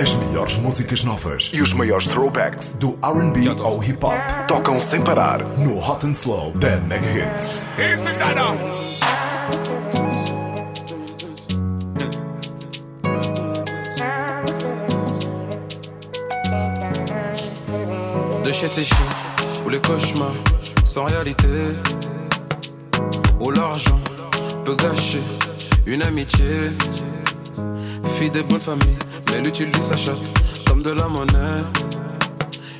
[0.00, 2.74] As melhores músicas novas e os maiores throwbacks.
[2.74, 4.14] do RB ao hip hop
[4.48, 5.44] tocam sem parar.
[5.58, 7.64] no Hot and Slow da Mega Hits.
[18.42, 20.34] De chez tes chiens, ou les cauchemars
[20.84, 21.46] sans réalité,
[23.38, 24.00] où l'argent
[24.64, 25.22] peut gâcher
[25.86, 26.70] une amitié.
[28.20, 28.98] Fille de bonne famille,
[29.30, 30.18] mais l'utilise sa chatte
[30.66, 31.64] comme de la monnaie.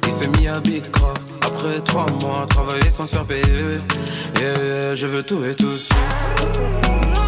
[0.07, 3.81] Il s'est mis à big crop après trois mois, travailler sans se faire payer.
[4.39, 5.95] Yeah, je veux tout et tout suite.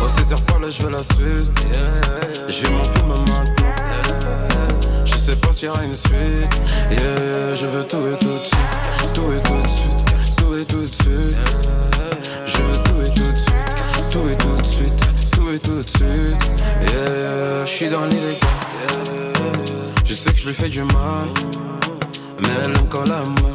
[0.04, 1.52] Oh, César parle, je veux la suite.
[2.48, 3.44] Je vais film maintenant.
[5.06, 6.52] Je sais pas s'il y aura une suite.
[6.90, 9.14] Yeah, je veux tout et tout de suite.
[9.14, 10.36] Tout tout de suite.
[10.36, 11.38] Tout tout de suite.
[12.44, 14.10] Je veux tout et tout de suite.
[14.12, 15.21] Tout et tout de suite.
[15.58, 16.50] Tout de suite.
[16.80, 18.38] Je suis dans l'illégal.
[18.40, 19.52] Yeah,
[20.06, 21.28] je sais que je lui fais du mal.
[22.40, 23.54] Mais elle aime quand la main.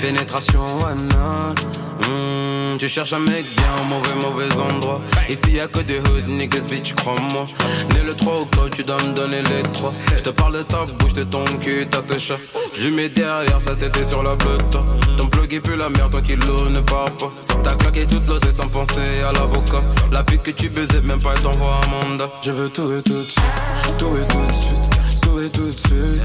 [0.00, 1.56] Pénétration anale.
[2.02, 5.00] Hmm, tu cherches un mec bien, mauvais, mauvais endroit.
[5.28, 7.46] Ici y'a que des hood niggas, bitch, crois-moi.
[7.92, 9.92] Né le 3 au code, tu dois me donner les 3.
[10.16, 12.38] Je te parle de ta bouche, de ton cul, ta te chat.
[12.72, 14.78] Je lui mets derrière sa tête et sur la blotte.
[15.50, 17.32] Est plus la merde, ton kilo ne part pas.
[17.64, 19.82] T'as claqué toute l'osée sans penser à l'avocat.
[20.12, 22.30] La pique que tu baisais, même pas, elle t'envoie un mandat.
[22.42, 23.42] Je veux tout et tout de suite,
[23.98, 26.22] tout et tout de suite, tout et tout de suite.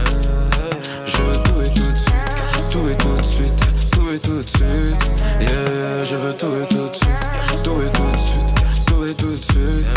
[1.06, 4.42] Je veux tout et tout de suite, tout et tout de suite, tout et tout
[4.42, 5.12] de suite.
[5.40, 9.16] Yeah, je veux tout et tout de suite, tout et tout de suite, tout et
[9.16, 9.88] tout de suite.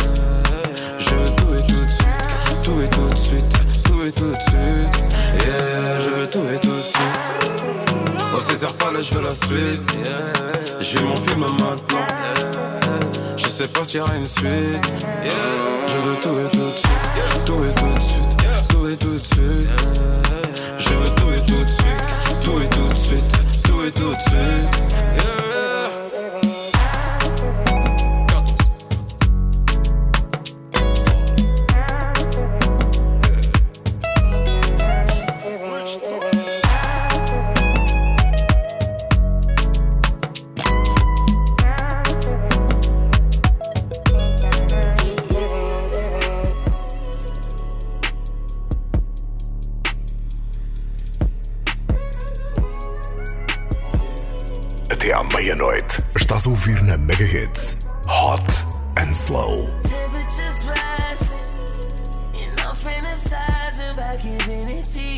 [0.98, 4.30] Je veux tout et tout de suite, tout et tout de suite, tout et tout
[4.30, 4.94] de suite.
[5.44, 7.45] Yeah, je veux tout et tout de suite.
[8.36, 9.82] Oh César parle, je veux la suite.
[10.80, 12.06] Veux mon film maintenant.
[13.38, 14.92] Je sais pas s'il y aura une suite.
[15.88, 19.14] Je veux tout et tout de suite, tout et tout de suite, tout et tout
[19.14, 19.70] de suite.
[20.78, 24.14] Je veux tout et tout de suite, tout et tout de suite, tout et tout
[24.14, 24.85] de suite.
[56.36, 58.44] Estás a ouvir na Mega Hits Hot
[58.96, 59.66] and Slow.
[59.80, 61.46] Temperatures rising,
[63.92, 65.15] about giving it to you.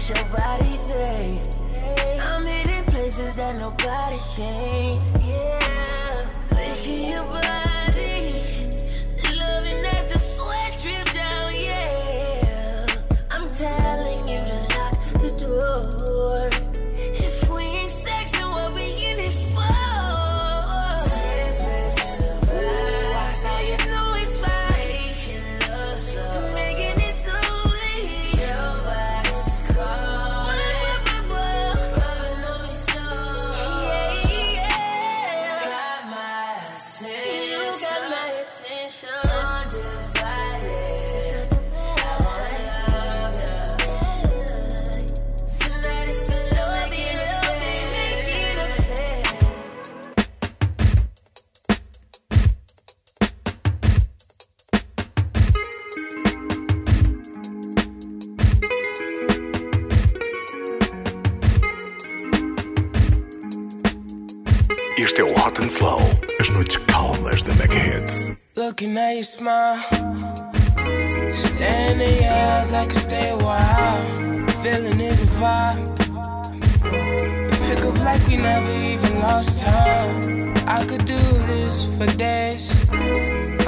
[0.00, 0.78] Against your body.
[2.20, 5.19] I'm hitting places that nobody can.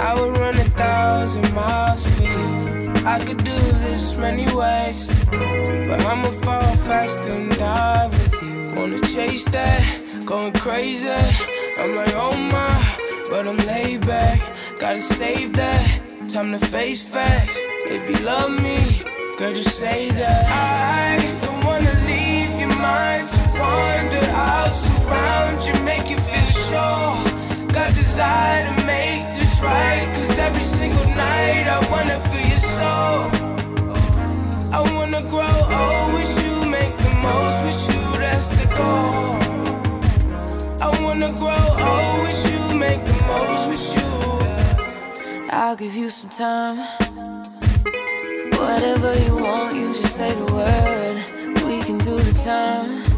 [0.02, 2.92] I would run a thousand miles for you.
[3.06, 5.06] I could do this many ways.
[5.30, 8.68] But I'ma fall fast and die with you.
[8.76, 9.82] Wanna chase that,
[10.26, 11.08] going crazy.
[11.78, 12.98] I'm like, oh my,
[13.30, 14.40] but I'm laid back.
[14.76, 15.86] Gotta save that.
[16.28, 17.56] Time to face facts.
[17.86, 19.04] If you love me,
[19.38, 20.46] girl, just say that.
[20.50, 24.26] I don't wanna leave your mind to wander.
[24.34, 27.68] I'll surround you, make you feel sure.
[27.68, 29.31] Got desire to make
[29.62, 30.06] right.
[30.14, 33.20] Cause every single night I wanna feel your soul.
[34.78, 39.32] I wanna grow oh, old with you, make the most with you, that's the goal.
[40.86, 44.10] I wanna grow oh, old with you, make the most with you.
[45.50, 46.78] I'll give you some time.
[48.58, 51.16] Whatever you want, you just say the word.
[51.66, 53.11] We can do the time.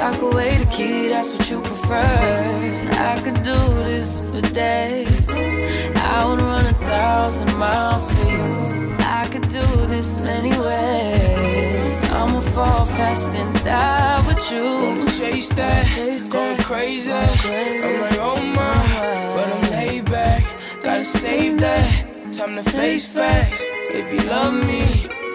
[0.00, 2.00] Lock away the key, that's what you prefer.
[2.00, 5.28] I could do this for days.
[5.28, 8.94] I would run a thousand miles for you.
[9.00, 11.92] I could do this many ways.
[12.04, 14.64] I'ma fall fast and die with you.
[14.64, 16.32] Wanna chase that, chase that.
[16.32, 17.12] going crazy.
[17.12, 19.34] I'm like, oh my, uh-huh.
[19.34, 20.42] but I'm laid back.
[20.80, 22.32] Gotta save that.
[22.32, 23.62] Time to face facts.
[23.90, 24.82] If you love me,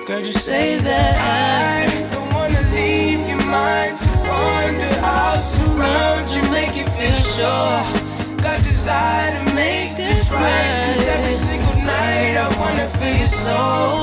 [0.08, 1.14] girl, just say that.
[1.22, 4.94] I don't wanna leave your mind wander.
[5.02, 7.78] I'll surround you, make you feel sure.
[8.46, 10.94] Got desire to make this right.
[10.96, 13.96] Cause every single night I wanna feel your soul.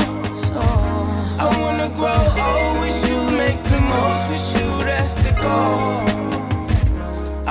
[1.44, 6.00] I wanna grow old with you, make the most with you, that's the goal.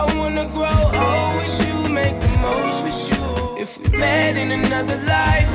[0.01, 3.23] I wanna grow old with you, make the most with you.
[3.63, 5.49] If we met in another life,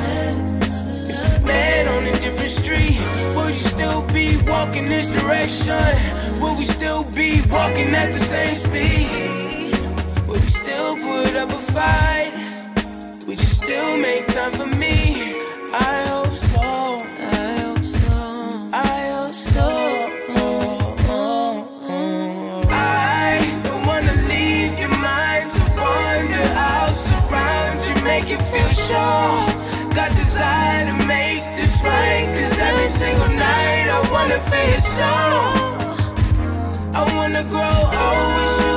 [1.49, 2.99] if on a different street,
[3.35, 6.41] would you still be walking this direction?
[6.41, 9.07] Would we still be walking at the same speed?
[10.27, 12.33] Would we still put up a fight?
[13.27, 15.33] Would you still make time for me?
[15.73, 16.59] I hope so.
[16.59, 18.69] I hope so.
[18.73, 19.67] I hope so.
[22.69, 26.47] I don't wanna leave your mind to wander.
[26.55, 29.56] I'll surround you, make you feel sure.
[34.27, 35.87] Night I wanna feel your.
[36.93, 38.76] I wanna grow old with you,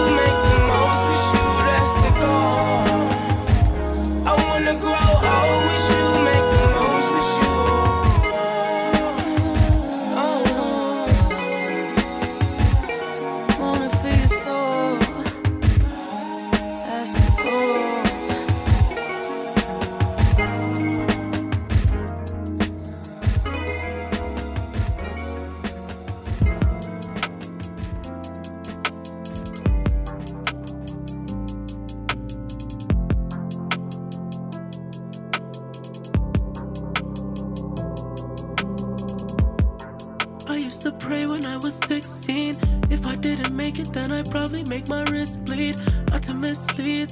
[43.79, 45.81] it, then I'd probably make my wrist bleed.
[46.11, 46.23] Not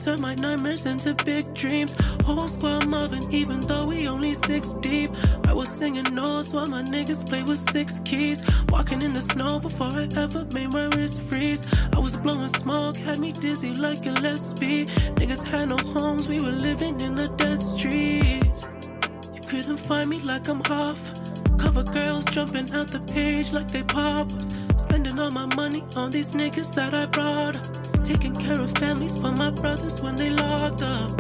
[0.05, 1.95] turn my nightmares into big dreams.
[2.25, 5.11] Whole squad mobbing, even though we only six deep.
[5.47, 8.43] I was singing notes while my niggas play with six keys.
[8.71, 11.67] Walking in the snow before I ever made my wrist freeze.
[11.95, 14.87] I was blowing smoke, had me dizzy like a Gillespie.
[15.17, 18.69] Niggas had no homes, we were living in the dead streets.
[19.35, 21.01] You couldn't find me like I'm off.
[21.59, 24.58] Cover girls jumping out the page like they poppers.
[25.19, 28.05] Spending all my money on these niggas that I brought up.
[28.05, 31.11] Taking care of families for my brothers when they locked up.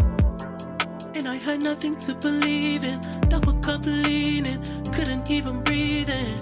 [1.17, 3.01] And I had nothing to believe in.
[3.29, 4.63] Double cup leaning,
[4.93, 6.37] couldn't even breathe in.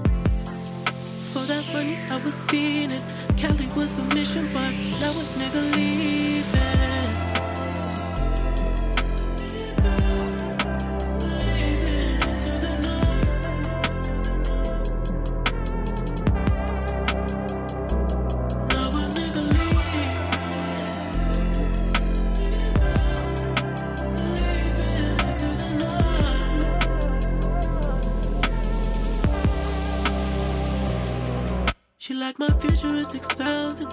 [1.32, 3.02] For that money I was feeling.
[3.38, 6.15] Cali was the mission, but now a nigga leaving.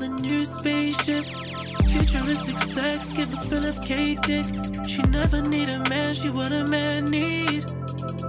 [0.03, 1.25] The new spaceship.
[1.93, 4.45] Futuristic sex, give a Philip K dick.
[4.87, 7.69] She never need a man, she what a man need.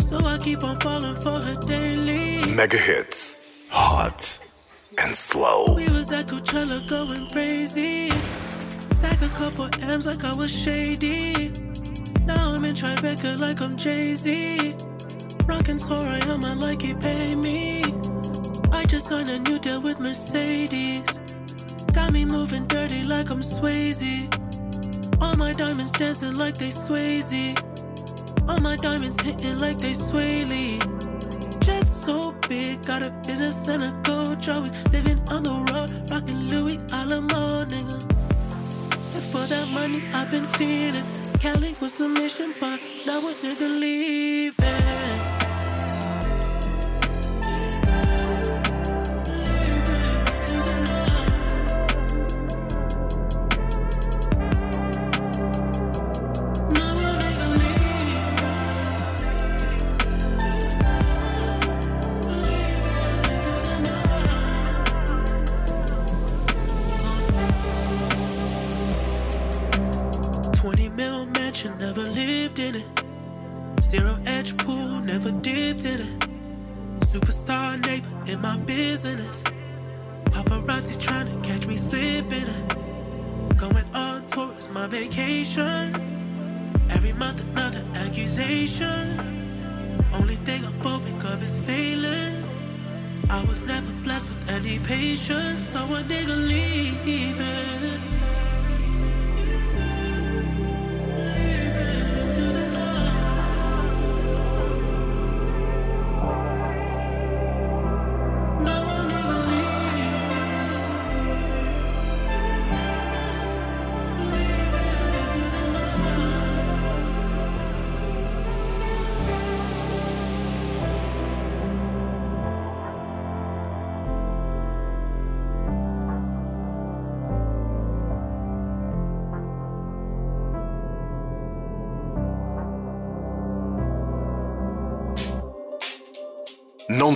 [0.08, 2.46] So I keep on falling for her daily.
[2.46, 3.50] Mega hits.
[3.70, 4.38] Hot
[4.98, 5.74] and slow.
[5.74, 8.10] We was at Coachella going crazy.
[8.96, 11.50] Stack a couple M's like I was shady.
[12.24, 14.76] Now I'm in Tribeca like I'm Jay Z.
[15.46, 17.82] Run Fucking I am, I like it, pay me.
[18.72, 21.23] I just signed a new deal with Mercedes.
[21.94, 24.28] Got me moving dirty like I'm Swayze.
[25.22, 27.56] All my diamonds dancing like they Swayze.
[28.48, 30.80] All my diamonds hitting like they Swaley.
[31.60, 34.48] Jet so big, got a business and a coach.
[34.48, 38.02] Always living on the road, rocking Louis Alamo, nigga.
[39.14, 41.04] And for that money, I've been feeling.
[41.38, 45.13] Cali was the mission, but now a nigga leaving.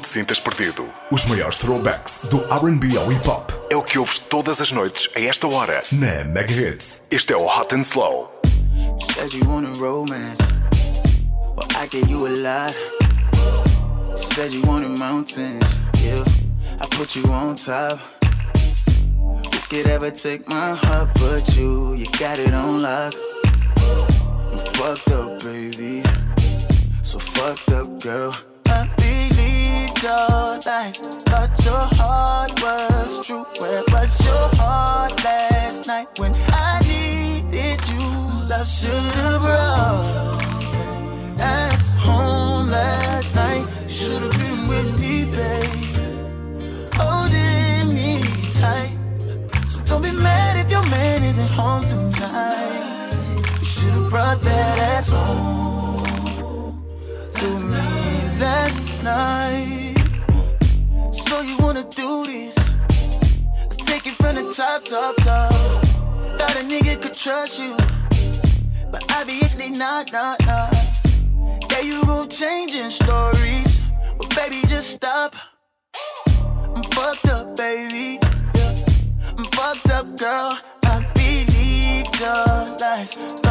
[0.09, 0.91] Te sintas perdido.
[1.11, 5.07] Os maiores throwbacks do RB ao hip hop é o que ouves todas as noites
[5.15, 7.03] a esta hora na Mega Hits.
[7.11, 8.31] Este é o Hot and Slow.
[9.13, 10.39] Said you wanted romance.
[11.55, 12.75] Well, I gave you a lot.
[14.17, 15.79] Said you wanted mountains.
[16.01, 16.25] Yeah,
[16.81, 17.99] I put you on top.
[18.87, 21.95] Who could ever take my heart but you?
[21.95, 23.15] You got it on lock.
[23.77, 26.03] I'm fucked up, baby.
[27.03, 28.35] So fucked up, girl.
[30.03, 30.97] Your life.
[31.29, 33.47] Thought your heart was true.
[33.59, 38.49] Where was your heart last night when I needed you?
[38.49, 40.39] Love should have brought
[41.41, 43.67] us home last night.
[43.89, 46.95] Should have been with me, babe.
[46.95, 48.23] Holding me
[48.61, 48.97] tight.
[49.69, 53.43] So don't be mad if your man isn't home tonight.
[53.59, 56.85] You should have brought that ass home
[57.35, 59.95] to me last night
[61.11, 62.57] so you wanna do this.
[63.59, 65.53] Let's take it from the top, top, top.
[66.39, 67.77] Thought a nigga could trust you,
[68.91, 70.73] but obviously not, not, not.
[71.71, 73.81] Yeah, you gon' changing stories,
[74.19, 75.35] well, baby, just stop.
[76.27, 78.21] I'm fucked up, baby.
[78.55, 78.85] Yeah.
[79.37, 80.59] I'm fucked up, girl.
[80.85, 83.48] I believed your lies.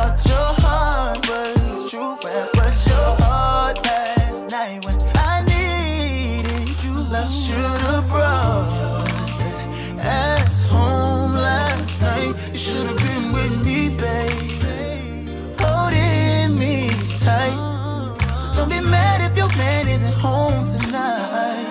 [20.18, 21.66] Home tonight.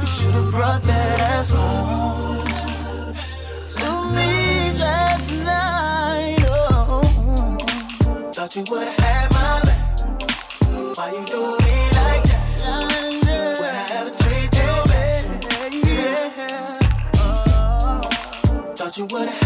[0.00, 2.38] You should have brought that ass home
[3.74, 6.44] to me last night.
[6.48, 7.02] Oh,
[8.32, 10.00] thought you would have had my back.
[10.96, 12.42] Why you do me like that?
[12.64, 12.80] Oh.
[18.76, 19.41] Thought you would've had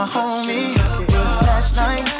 [0.00, 0.76] my homie.
[1.42, 2.19] Last night,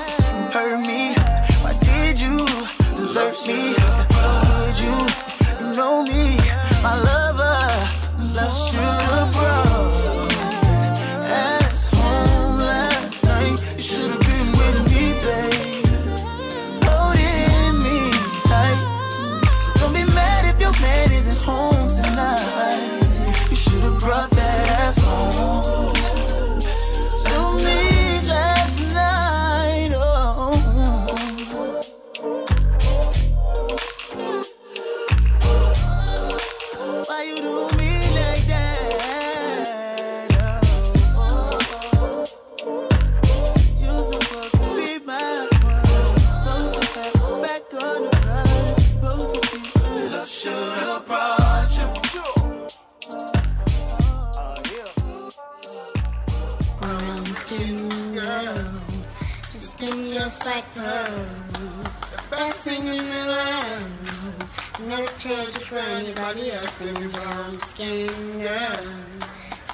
[66.31, 68.09] anybody else in the brown skin
[68.41, 68.77] girl.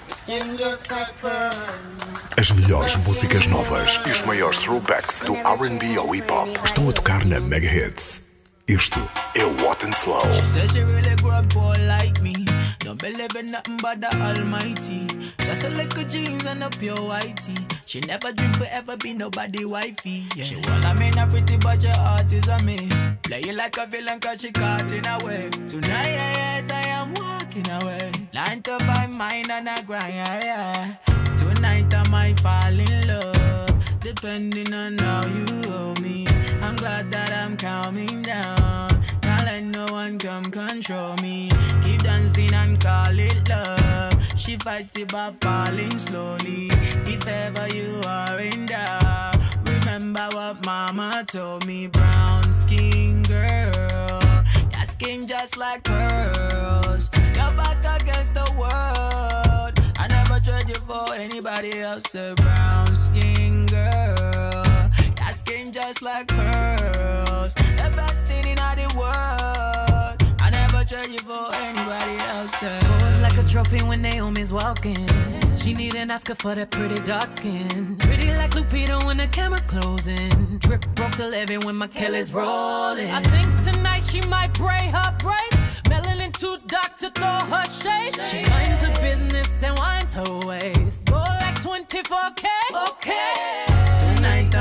[0.08, 1.54] Skin just like pearls.
[2.36, 6.92] As melhores músicas novas e os maiores throwbacks do R&B ao hip hop estão a
[6.92, 8.25] tocar na Mega Hits.
[8.68, 8.98] Este
[9.36, 9.50] é o
[9.84, 10.22] and Slow.
[12.80, 15.06] Don't believe in nothing but the Almighty.
[15.38, 17.56] Just a little jeans and a pure whitey.
[17.86, 20.26] She never dream forever be nobody wifey.
[20.34, 20.44] Yeah.
[20.44, 22.92] She well, I mean a pretty but your heart is a miss.
[23.22, 25.48] Play you like a villain cause she caught in a way.
[25.68, 28.10] Tonight I am walking away.
[28.34, 28.78] Line to
[29.14, 30.12] mine and I grind.
[30.12, 31.36] Yeah, yeah.
[31.36, 36.35] Tonight I might fall in love, depending on how you hold me.
[36.76, 39.02] I'm glad that I'm calming down.
[39.22, 41.48] Can't let no one come control me.
[41.82, 44.12] Keep dancing and call it love.
[44.36, 46.68] She fights it by falling slowly.
[47.06, 51.86] If ever you are in doubt, remember what mama told me.
[51.86, 54.20] Brown skin girl,
[54.74, 57.08] your skin just like pearls.
[57.34, 62.14] Your back against the world I never trade you for anybody else.
[62.14, 64.35] A brown skin girl,
[65.36, 67.54] skin just like pearls.
[67.54, 70.16] The best thing in all the world.
[70.40, 72.54] I never trade you for anybody else.
[72.60, 75.06] Pose like a trophy when Naomi's walking.
[75.56, 77.96] She need an Oscar for that pretty dark skin.
[77.98, 80.30] Pretty like Lupita when the camera's closing.
[80.58, 83.10] Drip broke the levee when my Kelly's rolling.
[83.10, 85.56] I think tonight she might braid her braids.
[85.90, 88.14] Melanin too dark to throw her shade.
[88.30, 91.00] She minds her business and winds her ways.
[91.04, 92.46] Go like 24K.
[92.88, 93.64] Okay.
[93.98, 94.15] Tonight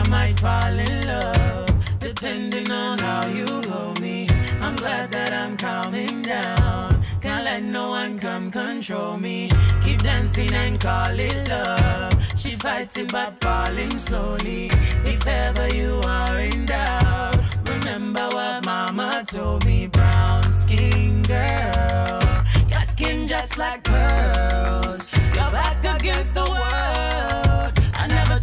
[0.06, 4.28] I might fall in love, depending on how you hold me.
[4.62, 7.04] I'm glad that I'm calming down.
[7.22, 9.50] Can't let no one come control me.
[9.84, 12.14] Keep dancing and call it love.
[12.38, 14.70] She fighting but falling slowly.
[15.06, 19.88] If ever you are in doubt, remember what mama told me.
[19.88, 22.22] Brown skin girl,
[22.70, 25.10] your skin just like pearls.
[25.34, 27.45] Your back against the world.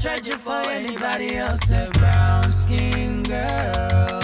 [0.03, 1.71] Never you for anybody else.
[1.71, 4.21] A brown skin girl,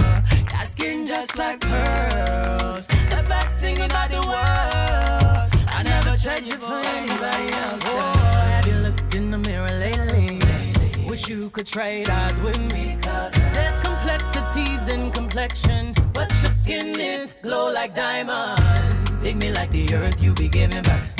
[0.52, 2.88] your skin just like pearls.
[2.88, 5.48] The best thing in the world.
[5.68, 7.82] I never trade you for anybody else.
[7.84, 8.12] Oh,
[8.50, 10.40] have you looked in the mirror lately?
[11.08, 12.96] Wish you could trade eyes with me.
[13.54, 19.22] There's complexities in complexion, but your skin is glow like diamonds.
[19.22, 21.17] Dig me like the earth, you be giving birth.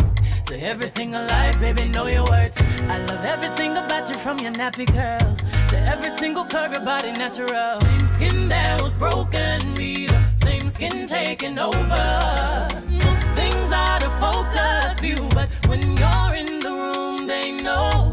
[0.49, 2.55] To everything alive, baby, know your worth.
[2.89, 7.13] I love everything about you from your nappy curls to every single curve, your body
[7.13, 7.79] natural.
[7.83, 12.67] Same skin that was broken, me the same skin taking over.
[12.89, 18.08] Most things out of focus view, but when you're in the room, they notice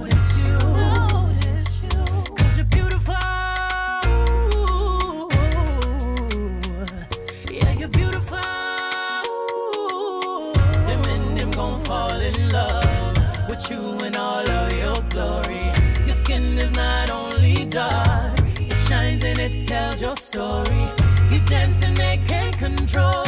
[22.96, 23.25] control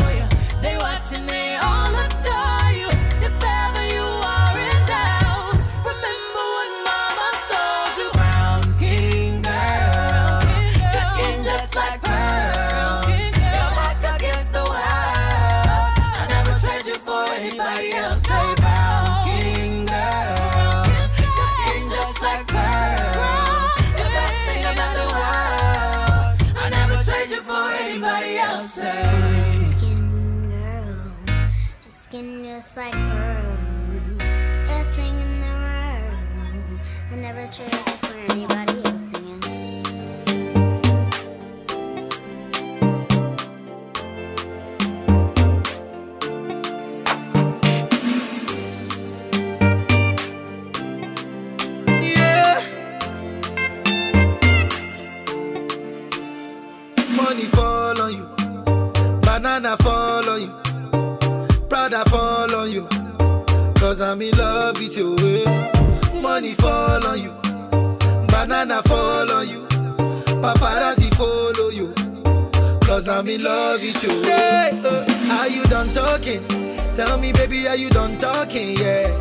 [73.28, 74.22] I'm in love with you.
[74.24, 76.48] Yeah, uh, are you done talking?
[76.96, 78.78] Tell me, baby, are you done talking?
[78.78, 79.12] Yeah.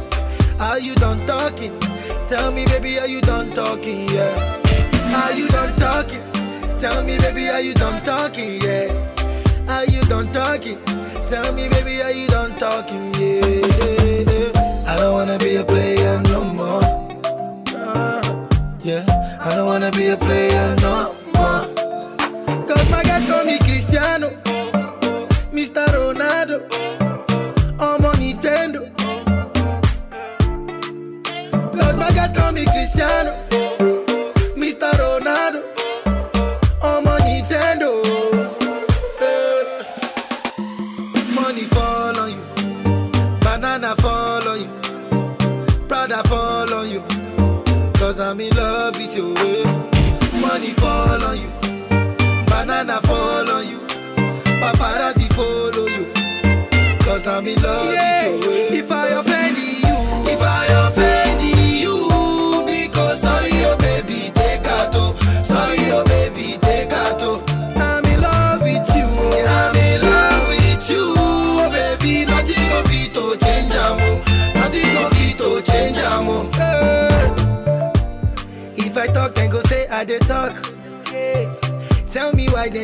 [0.61, 1.77] Are you done talking?
[2.29, 4.09] Tell me, baby, are you done talking?
[4.11, 4.31] Yeah.
[5.12, 6.23] Are you done talking?
[6.79, 8.61] Tell me, baby, are you done talking?
[8.62, 8.95] Yeah.
[9.66, 10.79] Are you done talking?
[11.27, 13.12] Tell me, baby, are you done talking?
[13.14, 13.40] Yeah.
[14.87, 16.85] I don't wanna be a player no more.
[17.75, 18.23] Uh,
[18.85, 19.05] yeah.
[19.40, 21.77] I don't wanna be a player no more.
[24.07, 24.31] piano,
[25.53, 25.85] Mr.
[25.92, 26.66] Ronaldo,
[27.79, 28.85] Homo Nintendo.
[31.75, 33.33] Los magas call me Cristiano,
[34.57, 34.92] Mr.
[34.99, 35.61] Ronaldo,
[36.81, 38.01] Homo Nintendo.
[39.21, 39.83] Eh,
[41.35, 42.42] money fall on you,
[43.40, 44.71] banana fall on you,
[45.88, 47.03] Prada fall on you,
[47.99, 49.56] cause I'm in love with you.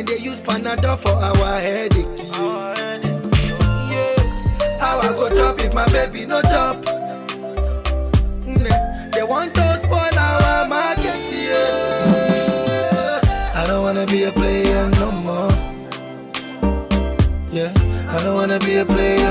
[0.05, 2.07] They use Panadol for our headache.
[3.91, 4.15] Yeah.
[4.79, 6.77] How I go chop if my baby no chop?
[8.45, 8.67] Mm,
[9.13, 11.19] They want to spoil our market.
[11.31, 13.21] Yeah.
[13.55, 15.51] I don't wanna be a player no more.
[17.51, 17.71] Yeah.
[18.09, 19.22] I don't wanna be a player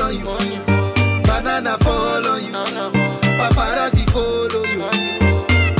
[0.00, 0.24] On you,
[1.24, 2.50] banana fall on you,
[3.36, 4.80] paparazzi follow you.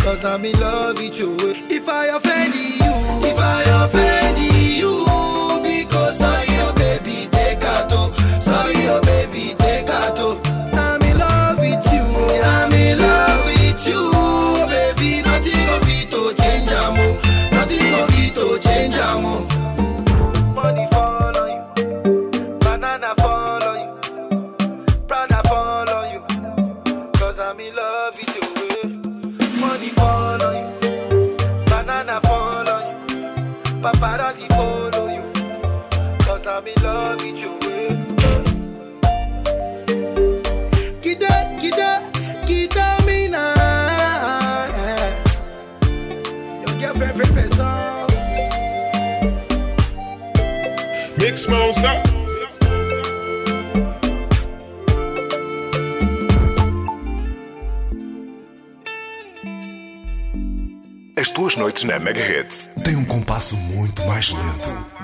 [0.03, 1.35] Cause I'm in love with you.
[1.70, 2.82] If I offend you,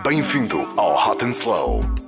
[0.09, 2.08] Bem-vindo ao Hot and Slow.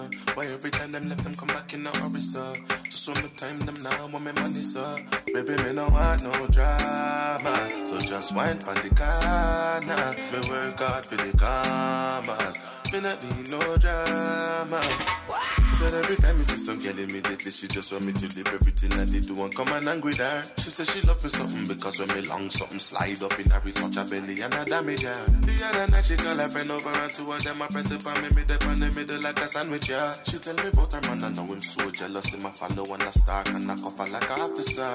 [0.00, 0.32] Sir.
[0.34, 2.54] Why every time them left them come back in a hurry, sir?
[2.84, 4.96] Just want me time them now, want me money, sir.
[5.26, 10.16] Baby, me no want no drama, so just wine for the corner.
[10.32, 12.58] Me work hard for the commas,
[12.92, 15.59] me not need no drama.
[15.80, 18.92] Said every time you see some girl immediately she just want me to leave everything
[19.00, 20.44] I did do and come and hang with her.
[20.58, 23.74] She said she love me something because when me long something slide up in it
[23.74, 25.24] touch her belly and I damage her.
[25.40, 28.06] The other night she call her friend over and two of them I press it
[28.06, 30.14] on me, me dip on the middle like a sandwich, yeah.
[30.24, 33.02] She tell me about her man and now him so jealous him I follow and
[33.02, 34.94] I start and I her like a officer.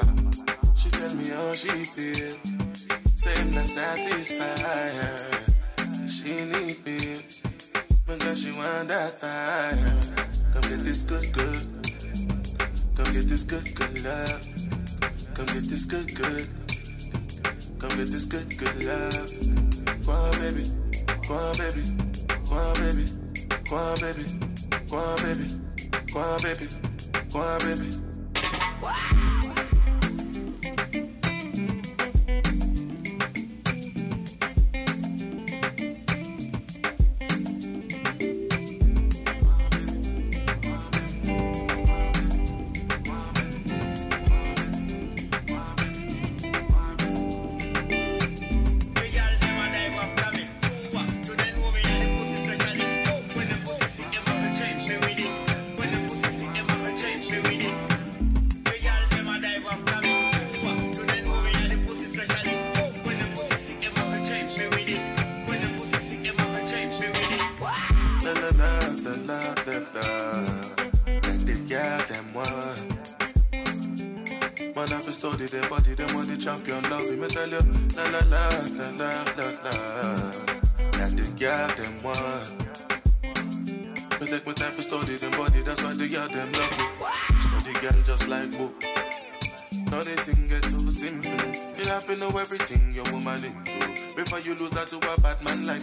[0.77, 2.37] She tell me how she feel,
[3.15, 4.91] say him not satisfied.
[6.07, 7.17] She need me,
[8.05, 10.24] because she want that fire.
[10.55, 11.67] Come get this good, good.
[12.95, 14.47] Come get this good, good love.
[15.33, 16.47] Come get this good, good.
[17.77, 19.31] Come get this good, good love.
[20.05, 20.71] Go on, baby.
[21.27, 21.83] Go on, baby.
[22.49, 23.05] Go on, baby.
[23.69, 24.23] Go on, baby.
[24.89, 25.47] Go on, baby.
[26.13, 26.67] Go on, baby.
[27.31, 28.05] Go on, baby.
[28.81, 29.44] La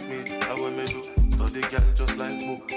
[0.07, 1.13] me, I what me do.
[1.95, 2.71] Just like book.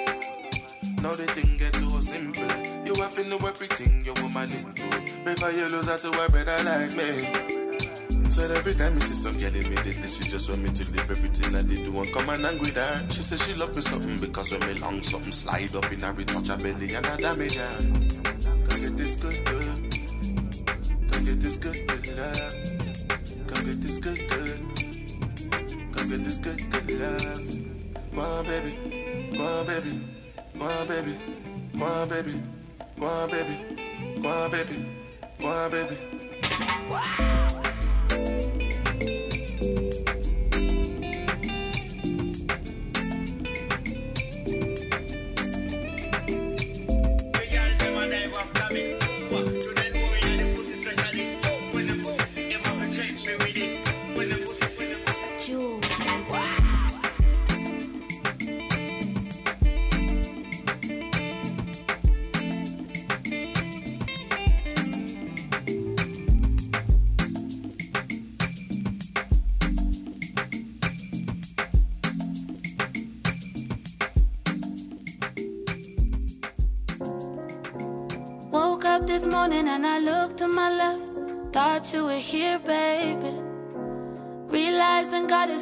[1.01, 2.45] Now the thing get too simple.
[2.85, 5.25] You have to know everything your woman into.
[5.25, 8.31] Before you lose her to a brother like me.
[8.31, 11.55] Said every time me see some girl immediately, she just want me to leave everything
[11.55, 13.07] I did do and come and angry her.
[13.09, 16.13] She said she love me something because when me long something slide up in her,
[16.13, 17.77] retouch her belly and I damage her.
[18.69, 19.93] Can get this good, good.
[21.11, 22.76] Can get this good, good love.
[26.47, 28.13] good, good love.
[28.13, 28.79] My baby,
[29.37, 30.01] my baby,
[30.55, 31.19] my baby,
[31.75, 32.41] my baby,
[32.97, 33.57] my baby,
[34.21, 34.85] my baby,
[35.41, 35.99] my baby.
[36.89, 37.46] Wow.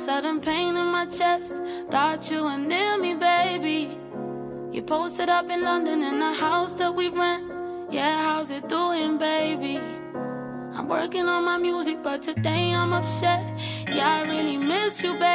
[0.04, 1.62] sudden pain in my chest.
[1.90, 3.96] Thought you were near me, baby.
[4.70, 7.50] You posted up in London in a house that we rent.
[7.90, 9.80] Yeah, how's it doing, baby?
[10.74, 13.42] I'm working on my music, but today I'm upset.
[13.88, 15.33] Yeah, I really miss you, baby.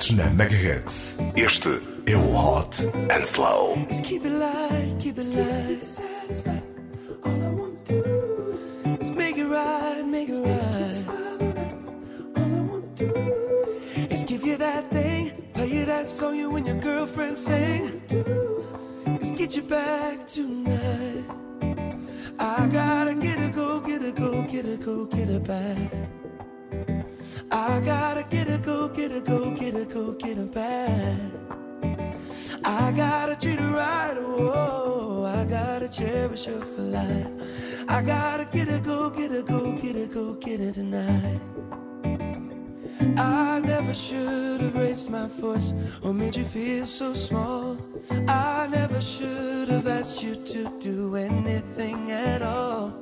[0.00, 1.16] concertos na Mega Hits.
[1.36, 3.76] Este é o Hot and Slow.
[4.02, 5.84] Keep it light, keep it light.
[7.22, 11.04] All I want to do is make it right, make it right.
[12.36, 16.56] All I want to do is give you that thing, play you that song you
[16.56, 18.00] and your girlfriend sing.
[19.20, 21.24] Is get you back tonight.
[22.38, 25.92] I gotta get a go, get a go, get a go, get a back.
[27.50, 31.16] I gotta get her, go, get her, go, get her, go, get her back.
[32.64, 37.26] I gotta treat her right, oh, I gotta cherish her for life.
[37.88, 41.40] I gotta get her, go, get her, go, get her, go, get her tonight.
[43.16, 47.78] I never should have raised my voice or made you feel so small.
[48.28, 52.92] I never should have asked you to do anything at all.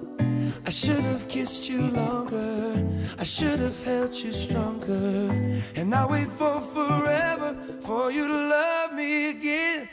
[0.64, 2.86] I should have kissed you longer.
[3.18, 5.30] I should have held you stronger.
[5.74, 9.88] And I wait for forever for you to love me again.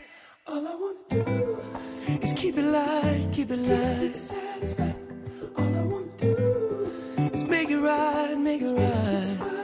[0.46, 1.58] All I wanna do
[2.22, 4.16] is keep it light, keep it light.
[4.16, 4.96] Satisfied.
[5.58, 6.92] All I wanna do
[7.34, 9.55] is make it right, make it right.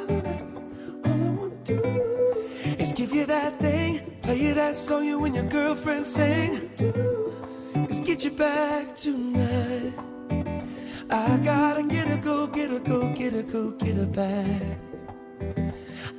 [2.81, 6.71] Is give you that thing, play you that song you and your girlfriend sing.
[7.89, 9.93] Is get you back tonight.
[11.09, 14.79] I gotta get her, go get her, go get her, go get her back.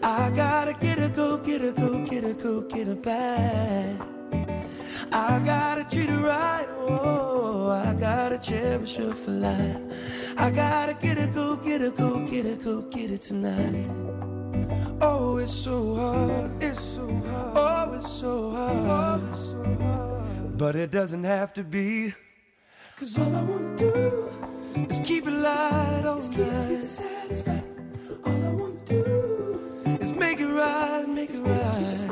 [0.05, 4.01] I gotta get her, go get her, go get her, go get her back.
[5.13, 9.81] I gotta treat her right, oh, I gotta cherish her for life.
[10.37, 14.32] I gotta get her, go get her, go get her, go get her tonight.
[15.05, 20.57] Oh, it's so hard, it's so hard, oh, it's so hard, oh, it's so hard.
[20.57, 22.15] But it doesn't have to be,
[22.95, 24.31] cause all I wanna do
[24.89, 26.85] is keep it light all night.
[26.85, 27.65] Satisfied.
[28.25, 32.11] All I wanna do is make it right, make it right.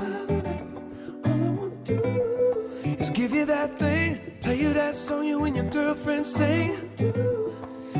[1.26, 5.54] All I wanna do is give you that thing, play you that song you and
[5.54, 6.90] your girlfriend sing.
[6.96, 7.54] do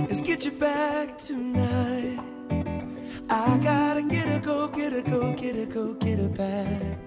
[0.09, 2.19] Is get you back tonight.
[3.33, 3.90] I her,
[4.41, 6.99] go get her, go get her, go get her back.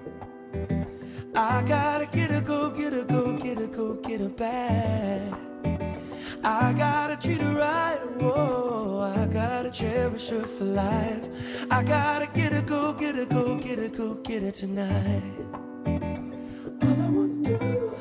[1.36, 5.39] I gotta get her, go get her, go get her, go get her back.
[6.43, 9.13] I gotta treat her right, whoa.
[9.15, 11.28] I gotta cherish her for life.
[11.72, 15.24] I gotta get her, go get her, go get her, go get her tonight.
[15.86, 17.96] All I wanna do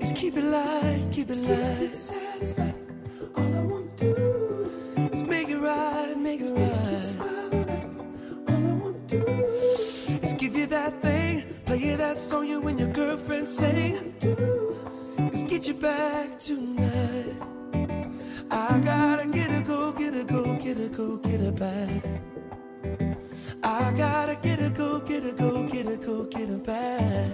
[0.00, 2.87] is keep it light, keep it light.
[12.18, 14.14] Play you and your girlfriend sing.
[15.32, 17.34] Is get you back tonight.
[18.50, 22.02] I gotta get her, go get her, go get her, go get her back.
[23.62, 27.30] I gotta get her, go get her, go get her, go get her back.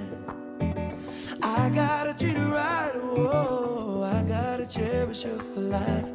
[1.42, 4.02] I gotta treat her right, whoa.
[4.02, 6.10] I gotta cherish her for life.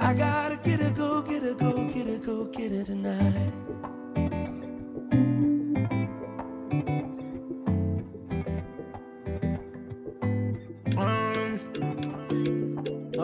[0.00, 3.52] I gotta get her, go get her, go get her, go get her tonight.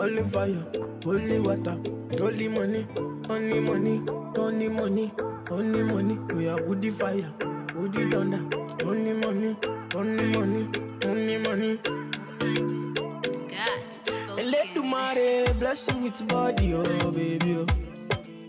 [0.05, 0.63] Holy fire,
[1.03, 1.75] holy water,
[2.19, 2.85] holy money,
[3.27, 4.01] only money,
[4.37, 5.11] only money,
[5.49, 6.15] only money.
[6.35, 7.31] We are woody fire,
[7.73, 8.39] woody thunder,
[8.85, 9.57] only money,
[9.95, 10.69] only money,
[11.03, 11.79] only money.
[14.37, 17.65] Let the money bless you with body, oh baby.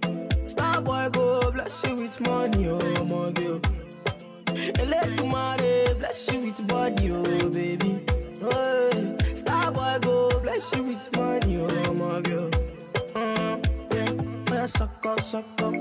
[0.05, 0.49] Oh.
[0.49, 3.61] Star boy go bless you with money, oh my girl.
[4.85, 8.05] Let the money bless you with body, oh baby.
[8.43, 9.17] Oh,
[9.75, 12.51] Boy go bless you with money, oh my girl.
[13.15, 13.59] Mm,
[13.93, 15.73] yeah, yeah, sucker, sucker,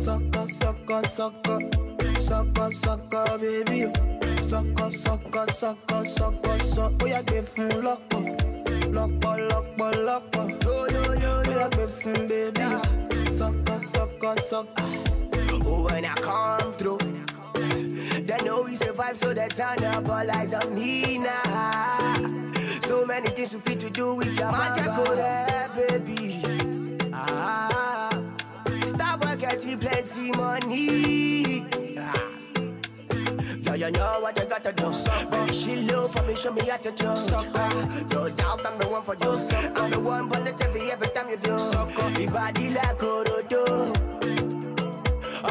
[0.00, 1.60] sucker, sucker, sucker,
[2.18, 3.92] sucker, sucker, baby.
[4.48, 6.96] Sucker, sucker, sucker, sucker, sucker.
[7.00, 8.36] Oh yeah, give him locker,
[8.90, 10.48] locker, locker, locker.
[10.64, 12.66] Yo, yo, yo, oh yeah, give him baby.
[13.38, 14.84] Sucker, sucker, sucker.
[15.64, 16.98] Oh, when I come through,
[17.54, 22.39] they know we survive, so they turn up all eyes on me now.
[22.90, 26.42] So many things we fit to do with your magic, go there, baby.
[27.14, 28.10] Ah,
[28.84, 31.64] stop getting plenty money.
[31.96, 32.26] Ah.
[33.62, 34.90] Yeah, you know what you gotta do.
[35.30, 37.06] Baby, she low for me, show me how to do.
[37.54, 39.38] Ah, no doubt I'm the one for you.
[39.76, 41.50] I'm the one positive every time you do.
[42.20, 43.64] Your body like Orodo.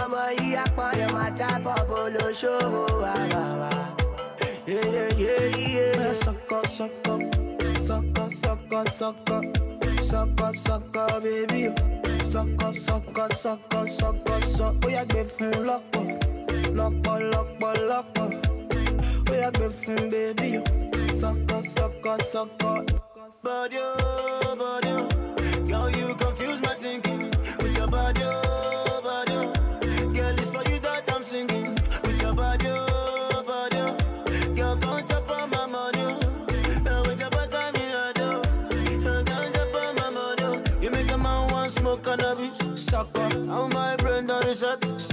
[0.02, 2.84] ọmọ yìí apọ̀nrẹ̀ máa tábọ̀ bolóṣòwò
[3.14, 3.72] àwàwà.
[4.68, 5.69] Yeah,
[6.50, 7.20] sucker, sucker,
[7.86, 9.42] sucker, sucker, sucker,
[10.02, 11.70] sucker, sucker, baby.
[12.26, 14.88] Sucker, sucker, sucker, sucker, sucker.
[14.88, 16.06] Ó yá gbé fún lọ́pọ̀,
[16.78, 18.28] lọ́pọ̀, lọ́pọ̀, lọ́pọ̀.
[19.30, 20.50] Ó yá gbé fún baby.
[21.22, 22.78] Sucker, sucker, sucker.
[23.44, 25.39] Body, oh, body, oh.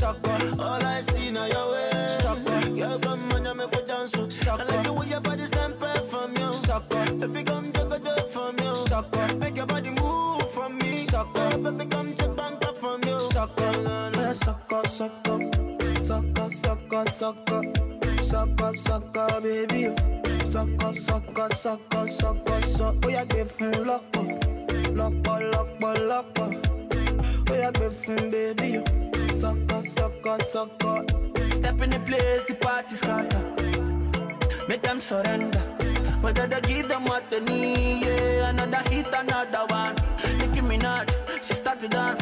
[0.07, 0.63] Sucker.
[0.63, 2.07] All I see now your way.
[2.21, 2.71] Sucker.
[2.79, 4.15] Girl, come on, you make me dance.
[4.17, 4.29] Oh.
[4.29, 4.63] Sucker.
[4.63, 6.53] I like the way your body sample from you.
[6.53, 7.05] Sucker.
[7.19, 8.75] Baby, come take a dip from you.
[8.87, 9.35] Sucker.
[9.39, 10.97] Make your body move from me.
[10.99, 11.59] Sucker.
[11.59, 13.19] Baby, come take bank up from you.
[13.19, 13.73] Sucker.
[14.45, 15.39] Sucker, sucker.
[16.09, 17.63] Sucker, sucker, sucker.
[18.23, 19.83] Sucker, sucker, baby.
[20.53, 22.99] Sucker, sucker, sucker, sucker, sucker.
[23.03, 24.27] Oh, yeah, give him lock up.
[24.95, 26.76] Lock up, lock up, lock up.
[27.57, 28.85] Yeah, give him, baby.
[29.41, 31.05] Sucker, sucker, sucker.
[31.57, 33.43] Step in the place, the party starter.
[34.69, 35.59] Make them surrender.
[36.21, 38.51] Whether they give them what they need, yeah.
[38.51, 39.95] Another hit, another one.
[40.37, 41.09] Nicki Minaj,
[41.43, 42.21] she start to dance.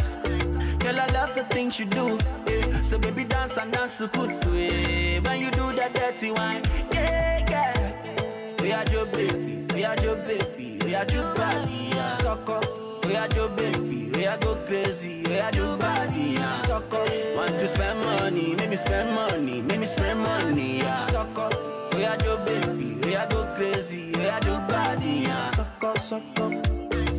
[0.78, 2.16] Girl, I love the things you do.
[2.46, 2.82] Yeah.
[2.82, 4.54] So baby, dance and dance to kusu.
[4.54, 5.18] Yeah.
[5.18, 6.62] When you do that dirty wine,
[6.92, 8.62] yeah, yeah.
[8.62, 12.08] We are your baby, we are your baby, we are your body, yeah.
[12.18, 12.93] Sucker.
[13.06, 16.52] We are your baby, we are go crazy, we are your body, yeah.
[16.52, 17.04] Sucker.
[17.36, 20.96] Want to spend money, maybe spend money, maybe spend money, yeah.
[21.06, 21.50] Sucker.
[21.94, 25.48] We are your baby, we are go crazy, we are your body, yeah.
[25.48, 26.62] Sucker, sucker,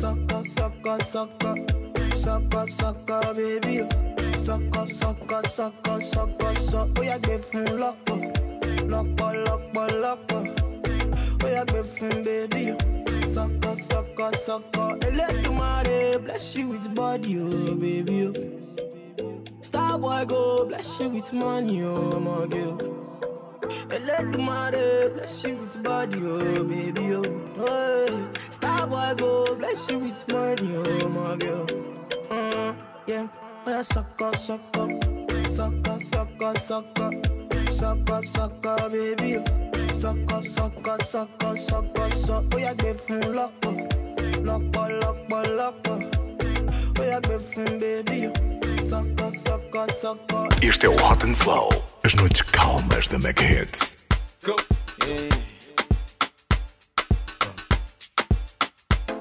[0.00, 1.76] sucker, sucker, sucker.
[2.26, 3.88] Sucker, sucker, baby.
[4.42, 6.92] Sucker, sucker, sucker, sucker, sucker.
[6.98, 8.20] Oh, yeah, give him lock up.
[8.90, 10.46] Lock up, lock up, lock up.
[11.44, 12.74] Oh, yeah, give him, baby.
[13.36, 14.96] Sucker, sucker, sucker.
[15.08, 18.32] Electumare, bless you with body, oh, baby.
[18.32, 19.42] oh.
[19.60, 22.78] Star boy, go, bless you with money, oh, my girl.
[23.90, 27.24] Electumare, bless you with body, oh, baby, oh.
[27.60, 28.40] Hey.
[28.48, 31.66] Star boy, go, bless you with money, oh, my girl.
[32.30, 32.74] Mm,
[33.06, 33.28] yeah,
[33.66, 34.88] oh, yeah, sucker, sucker.
[35.54, 37.10] Sucker, sucker, sucker.
[37.70, 39.75] Sucker, sucker, baby.
[40.06, 42.46] Sucker, sucker, sucker, sucker, sucker.
[42.54, 43.74] Oh, yeah, give him lock up.
[44.46, 46.02] Lock up, lock up, lock up.
[46.96, 48.30] Oh, yeah, give him, baby.
[48.88, 50.48] Sucker, sucker, sucker.
[50.62, 51.70] Este é o Hot and Slow.
[52.04, 54.04] As noites calmas da Mega Hits.
[54.44, 54.54] Go.
[55.04, 55.28] Yeah.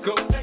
[0.03, 0.13] Go.
[0.13, 0.29] Yeah.
[0.29, 0.34] Go.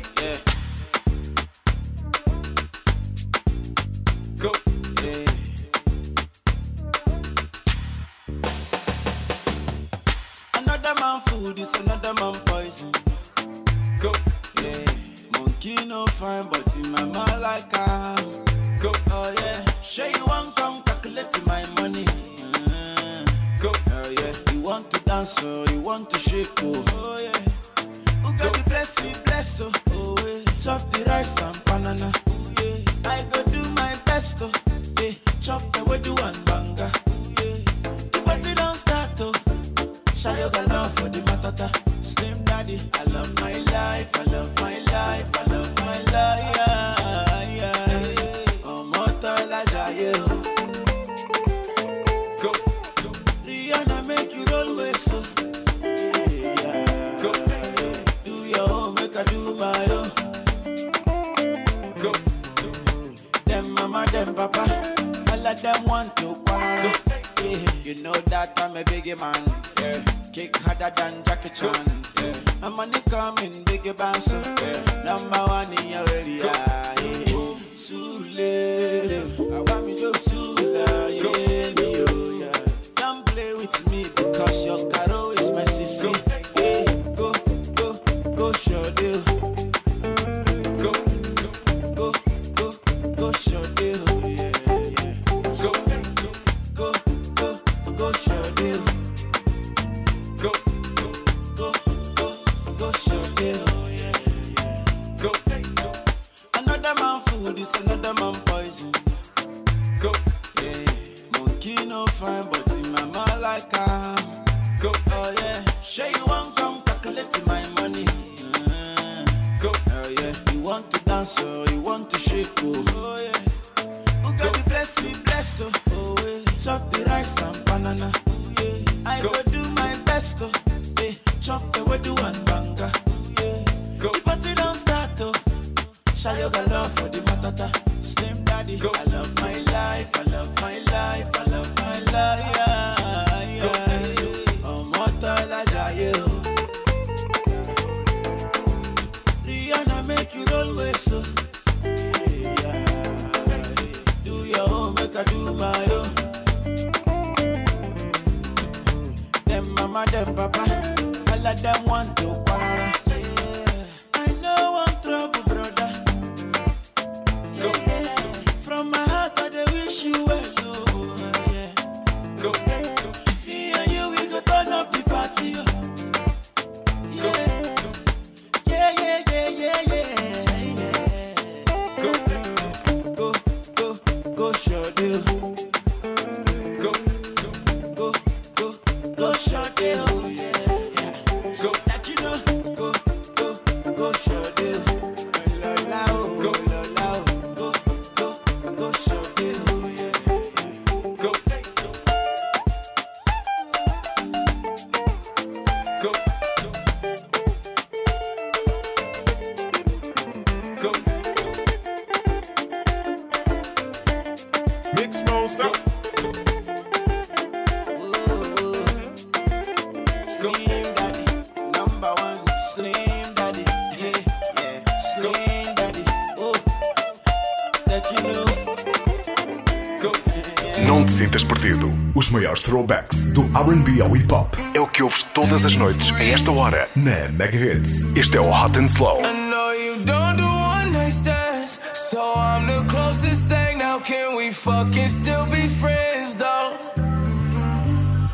[233.62, 237.28] RB ao hip hop é o que ouves todas as noites a esta hora na
[237.28, 238.02] Mega Hits.
[238.16, 239.20] Este é o Hot and Slow.
[239.20, 243.78] I know you don't do one night stands, so I'm the closest thing.
[243.78, 246.76] Now can we fucking still be friends though?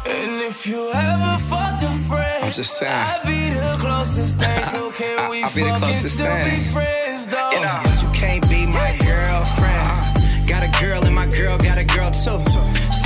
[0.07, 2.91] And if you ever fucked a friend, I'm just saying.
[2.91, 4.65] I'd be the closest thing.
[4.65, 6.65] So can we I'll be fucking still thing.
[6.65, 7.51] be friends though?
[7.53, 9.89] You know, but you can't be my girlfriend.
[9.93, 12.41] Uh, got a girl and my girl got a girl too.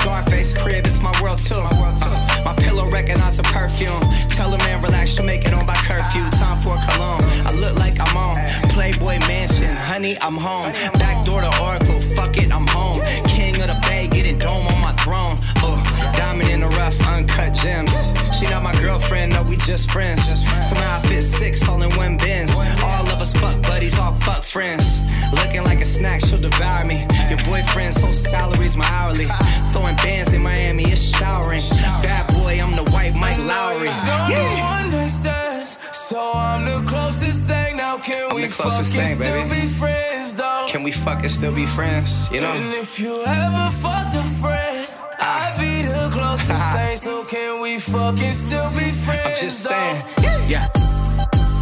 [0.02, 1.54] Scarface crib, it's my world too.
[1.54, 4.02] Uh, my pillow recognize a perfume.
[4.30, 6.28] Tell a man relax, you make it on by curfew.
[6.42, 7.22] Time for cologne.
[7.46, 8.34] I look like I'm on
[8.70, 9.76] Playboy Mansion.
[9.76, 10.72] Honey, I'm home.
[10.94, 12.00] Back door to Oracle.
[12.16, 12.98] Fuck it, I'm home.
[13.28, 15.36] King of the Bay, getting dome on my throne.
[15.58, 15.78] Oh,
[16.16, 17.94] diamond in the rough, uncut gems.
[18.36, 20.24] She not my girlfriend, no, we just friends.
[20.66, 22.50] Somehow I fit six all in one bins.
[22.82, 24.84] All us fuck buddies, all fuck friends.
[25.32, 27.06] Looking like a snack, she'll devour me.
[27.30, 29.28] Your boyfriend's whole salary's my hourly.
[29.70, 31.62] Throwing bands in Miami, it's showering.
[32.02, 33.92] Bad boy, I'm the white Mike Lowrey.
[34.28, 34.82] Yeah.
[34.82, 37.76] one night stands, so I'm the closest thing.
[37.76, 40.66] Now can I'm we closest fucking thing, still be friends though?
[40.68, 42.28] Can we fucking still be friends?
[42.32, 42.52] You know?
[42.52, 44.88] And if you ever fucked a friend,
[45.20, 45.54] ah.
[45.54, 46.96] I'd be the closest thing.
[46.96, 49.26] So can we fucking still be friends?
[49.26, 50.04] I'm just saying.
[50.48, 50.66] Yeah.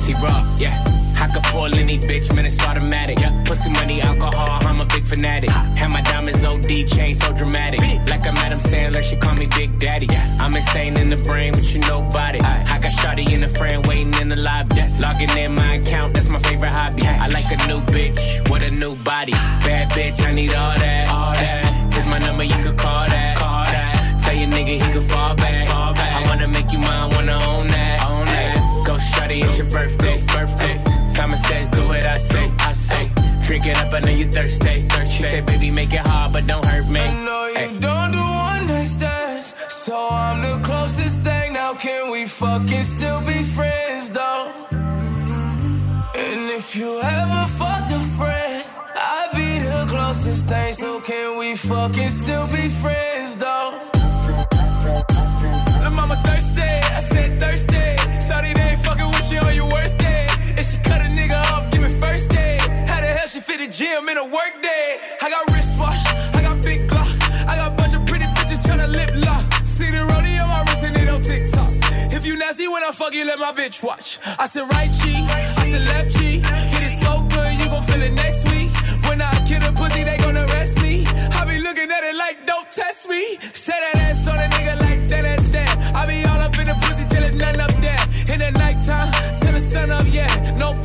[0.00, 0.99] T-Raw, yeah.
[1.20, 3.20] I could pull any bitch, man, it's automatic.
[3.20, 3.44] Yeah.
[3.44, 5.50] Pussy money, alcohol, I'm a big fanatic.
[5.50, 7.80] Have my diamonds OD, chain so dramatic.
[8.08, 10.06] Like I'm Adam Sandler, she call me Big Daddy.
[10.06, 10.36] Yeah.
[10.40, 12.40] I'm insane in the brain, but you nobody.
[12.40, 14.76] I got Shotty in the friend waiting in the lobby.
[15.00, 17.02] Logging in my account, that's my favorite hobby.
[17.02, 19.32] I like a new bitch with a new body.
[19.32, 21.08] Bad bitch, I need all that.
[21.08, 21.92] All that.
[21.92, 23.36] Here's my number, you could call that.
[23.36, 24.20] Call that.
[24.22, 25.66] Tell your nigga he could fall back.
[25.68, 26.16] Fall back.
[26.16, 28.08] I wanna make you mine, wanna own that.
[28.08, 28.56] Own that.
[28.86, 30.18] Go shawty, it's your birthday.
[30.32, 30.89] Birthday.
[31.20, 32.50] Simon says, do what I say.
[32.60, 33.12] I say.
[33.42, 34.88] Drink it up, I know you thirsty.
[34.88, 35.16] thirsty.
[35.18, 36.98] She said, baby, make it hard, but don't hurt me.
[36.98, 41.52] I know you don't do one night stands, so I'm the closest thing.
[41.52, 44.50] Now can we fucking still be friends though?
[46.14, 48.64] And if you ever fucked a friend,
[48.96, 50.72] I'd be the closest thing.
[50.72, 53.78] So can we fucking still be friends though?
[55.82, 57.99] Lil' mama thirsty, I said thirsty.
[63.30, 64.98] She fit the gym in a work day?
[65.22, 66.02] I got wristwatch,
[66.34, 67.14] I got big glock.
[67.48, 69.44] I got bunch of pretty bitches tryna lip lock.
[69.64, 71.70] See the rollie on my wrist and it on TikTok.
[72.10, 74.18] If you nasty when I fuck you, let my bitch watch.
[74.26, 76.42] I said right cheek, I said left cheek.
[76.42, 78.70] It so good, you gon' feel it next week.
[79.06, 81.06] When I kill a pussy, they gon' arrest me.
[81.06, 83.36] I be looking at it like, don't test me.
[83.38, 85.19] Say that ass on a nigga like that.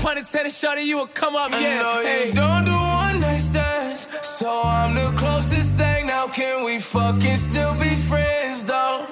[0.06, 1.58] Pun intended, shorty, you will come up, yeah.
[1.58, 6.06] I know you don't do one night stands, so I'm the closest thing.
[6.06, 9.08] Now can we fucking still be friends, though?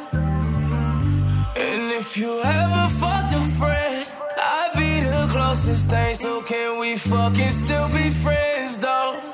[1.56, 4.06] And if you ever fucked a friend,
[4.38, 6.14] I'd be the closest thing.
[6.14, 9.33] So can we fucking still be friends, though?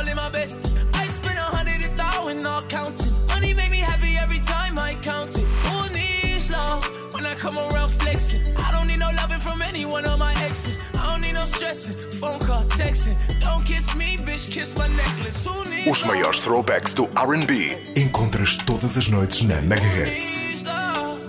[0.00, 0.70] In my bezel, call it my best.
[0.94, 3.12] I spend a hundred a thousand, all counting.
[3.28, 5.44] Money make me happy every time I count it.
[5.66, 6.84] Who needs love?
[7.14, 10.32] When I come around flexing, I don't need no loving from any one of my
[10.44, 10.78] exes.
[10.98, 13.16] I don't need no stressing, phone call, texting.
[13.40, 15.44] Don't kiss me, bitch, kiss my necklace.
[15.46, 20.42] Who needs Os maiores throwbacks do RB encontras todas as noites na Mega Hits.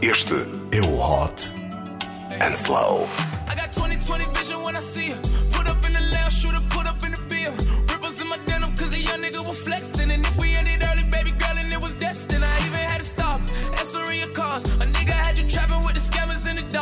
[0.01, 0.35] Este
[0.71, 1.51] é o Hot
[2.39, 3.07] and Slow.
[3.47, 5.21] I got 2020 vision when I see her.
[5.51, 6.72] Put up in the lounge, shooter, put up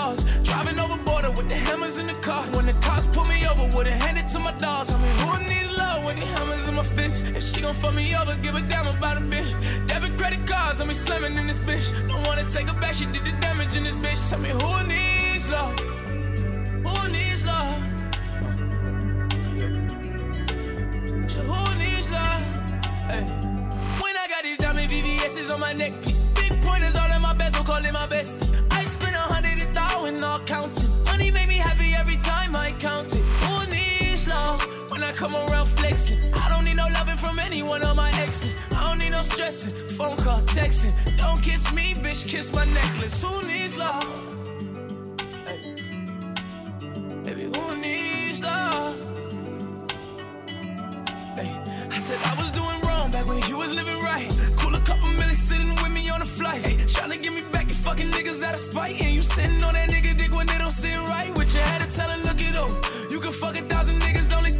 [0.01, 0.23] dogs.
[0.43, 2.43] Driving over border with the hammers in the car.
[2.55, 4.91] When the cops pull me over, would've handed to my dogs.
[4.91, 7.25] I mean, who needs love when the hammers in my fist?
[7.37, 9.51] If she gon' fuck me over, give a damn about a bitch.
[9.87, 11.85] Debit credit cards, I be slamming in this bitch.
[12.07, 14.19] Don't wanna take her back, she did the damage in this bitch.
[14.29, 15.79] Tell me who needs love?
[16.87, 17.77] Who needs love?
[21.31, 22.41] So who needs love?
[23.11, 23.25] Hey.
[24.01, 25.93] When I got these diamond VVS's on my neck
[26.35, 28.50] big pointers all in my bezel, call it my best.
[35.33, 36.19] I'm around flexing.
[36.33, 38.57] I don't need no loving from anyone of my exes.
[38.75, 40.93] I don't need no stressing, phone call, texting.
[41.17, 43.21] Don't kiss me, bitch, kiss my necklace.
[43.23, 44.03] Who needs love?
[45.47, 45.75] Hey.
[47.23, 48.97] Baby, who needs love?
[51.37, 51.51] Hey.
[51.89, 54.29] I said I was doing wrong back when you was living right.
[54.57, 56.61] Cool a couple million sitting with me on a flight.
[56.67, 59.01] Hey, trying to get me back, you fucking niggas out of spite.
[59.01, 61.29] And you sitting on that nigga dick when they don't sit right.
[61.37, 62.69] With your head to tell her, look it up.
[63.09, 64.50] You can fuck a thousand niggas, only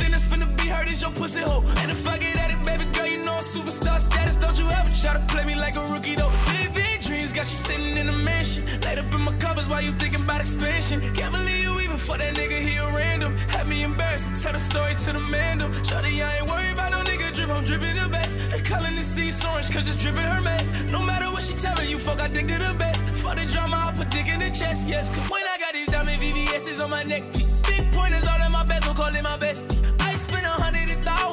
[0.91, 1.63] is your pussy hole.
[1.77, 4.35] And if I get at it, baby girl, you know I'm superstar status.
[4.35, 6.31] Don't you ever try to play me like a rookie though.
[6.73, 8.63] Big, dreams got you sitting in a mansion.
[8.81, 10.99] Laid up in my covers while you thinking about expansion.
[11.15, 13.37] Can't believe you even for that nigga, he a random.
[13.53, 15.59] Had me embarrassed, tell the story to the man.
[15.83, 18.37] Shorty, I ain't worried about no nigga drip, I'm dripping the best.
[18.51, 20.73] They calling the sea orange, cause it's dripping her mess.
[20.83, 23.07] No matter what she telling you, fuck, I dig to the best.
[23.23, 25.09] For the drama, I put dick in the chest, yes.
[25.09, 27.23] Cause when I got these diamond VVS's on my neck,
[27.67, 30.00] big pointers all in my bezel, call it my best.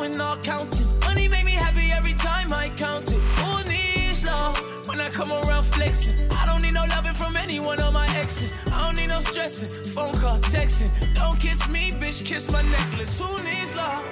[0.09, 0.87] Thousand, all counting.
[1.01, 3.19] Money make me happy every time I count it.
[3.19, 6.15] Who needs love when I come around flexing?
[6.33, 8.55] I don't need no loving from any one of my exes.
[8.73, 10.91] I don't need no stressing, phone call, texting.
[11.15, 13.19] Don't kiss me, bitch, kiss my necklace.
[13.19, 14.05] Who needs love?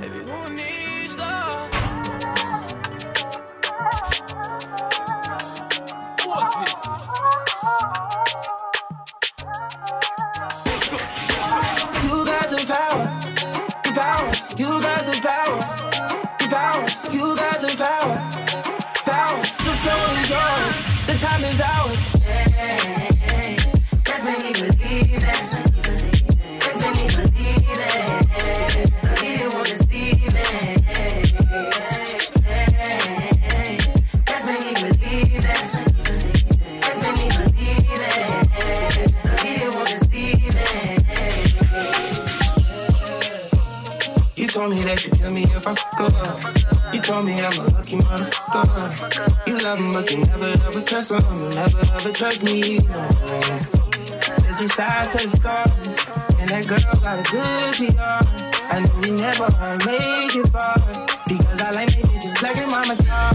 [0.00, 2.15] Baby, who needs love?
[49.46, 51.20] You love him, but you never ever trust him.
[51.20, 52.78] You never ever trust me.
[52.78, 53.08] No.
[54.40, 58.24] There's two sides to the story, and that girl got a good PR.
[58.72, 59.48] I know we never
[59.84, 60.76] make it far
[61.28, 63.32] because I like me bitches like your mama car.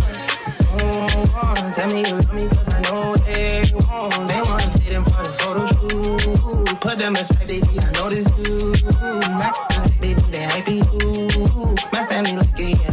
[0.74, 4.28] Oh, tell me you love me 'cause I know they won't.
[4.28, 6.80] They wanna fit in for the photo shoot.
[6.82, 7.70] Put them aside, baby.
[7.80, 8.74] I know this too.
[9.38, 11.76] My friends, they do they hype you.
[11.94, 12.91] My family like it, yeah,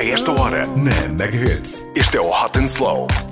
[0.00, 1.84] a esta hora na Mega Hits.
[1.94, 3.29] Este é o Hot and Slow.